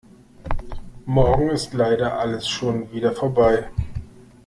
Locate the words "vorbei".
3.13-3.69